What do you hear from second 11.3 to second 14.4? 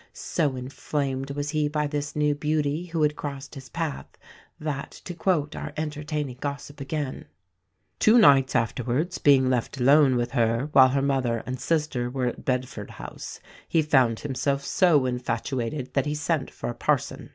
and sister were at Bedford House, he found